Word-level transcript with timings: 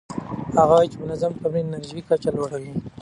هغه 0.57 0.73
وايي 0.77 0.87
چې 0.91 0.97
منظم 1.03 1.31
تمرین 1.41 1.65
د 1.67 1.73
انرژۍ 1.77 2.01
کچه 2.09 2.29
لوړه 2.35 2.57
کوي. 2.63 2.73